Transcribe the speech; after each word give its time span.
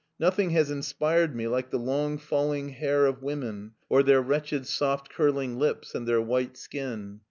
Nothing 0.19 0.49
has 0.49 0.71
inspired 0.71 1.35
me 1.35 1.47
like 1.47 1.69
the 1.69 1.77
long 1.77 2.17
falling 2.17 2.69
hair 2.69 3.05
of 3.05 3.21
women 3.21 3.73
or 3.87 4.01
their 4.01 4.19
wretched 4.19 4.65
soft 4.65 5.11
curving 5.11 5.59
lips 5.59 5.93
and 5.93 6.07
their 6.07 6.19
white 6.19 6.57
skin. 6.57 7.19